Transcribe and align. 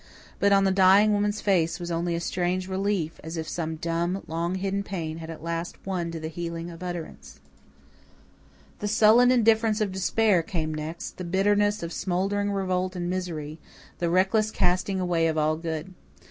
But 0.39 0.51
on 0.51 0.63
the 0.63 0.71
dying 0.71 1.13
woman's 1.13 1.41
face 1.41 1.79
was 1.79 1.91
only 1.91 2.15
a 2.15 2.19
strange 2.19 2.67
relief, 2.67 3.19
as 3.23 3.37
if 3.37 3.47
some 3.47 3.75
dumb, 3.75 4.23
long 4.25 4.55
hidden 4.55 4.81
pain 4.81 5.17
had 5.19 5.29
at 5.29 5.43
last 5.43 5.77
won 5.85 6.09
to 6.09 6.19
the 6.19 6.27
healing 6.27 6.71
of 6.71 6.81
utterance. 6.81 7.39
The 8.79 8.87
sullen 8.87 9.29
indifference 9.29 9.79
of 9.79 9.91
despair 9.91 10.41
came 10.41 10.73
next, 10.73 11.17
the 11.17 11.23
bitterness 11.23 11.83
of 11.83 11.93
smouldering 11.93 12.51
revolt 12.51 12.95
and 12.95 13.11
misery, 13.11 13.59
the 13.99 14.09
reckless 14.09 14.49
casting 14.49 14.99
away 14.99 15.27
of 15.27 15.37
all 15.37 15.55
good. 15.55 15.93